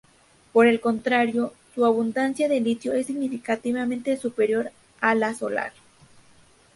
Por 0.51 0.65
el 0.65 0.81
contrario, 0.81 1.53
su 1.75 1.85
abundancia 1.85 2.49
de 2.49 2.59
litio 2.59 2.93
es 2.93 3.05
significativamente 3.05 4.17
superior 4.17 4.71
a 4.99 5.13
la 5.13 5.35
solar. 5.35 5.73